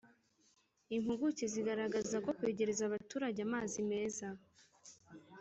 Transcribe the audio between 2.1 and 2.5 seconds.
ko